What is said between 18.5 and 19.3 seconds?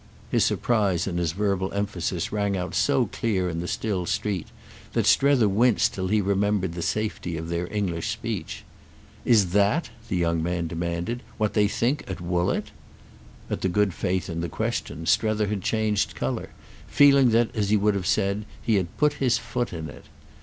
he had put